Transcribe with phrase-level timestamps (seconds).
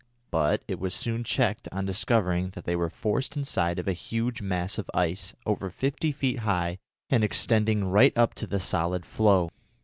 [0.31, 4.41] But it was soon checked on discovering that they were forced inside of a huge
[4.41, 6.79] mass of ice over fifty feet high
[7.11, 9.51] and extending right up to the solid floe.